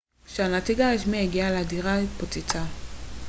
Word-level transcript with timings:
כשהנציג 0.27 0.81
הרשמי 0.81 1.23
הגיע 1.23 1.47
הדירה 1.47 1.97
התפוצצה 1.97 2.63